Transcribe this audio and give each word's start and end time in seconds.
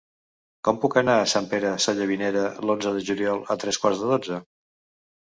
Com 0.67 0.79
puc 0.85 0.97
anar 1.01 1.17
a 1.17 1.27
Sant 1.35 1.51
Pere 1.51 1.75
Sallavinera 1.85 2.49
l'onze 2.67 2.97
de 2.99 3.07
juliol 3.13 3.47
a 3.57 3.63
tres 3.67 3.83
quarts 3.85 4.05
de 4.07 4.15
dotze? 4.17 4.45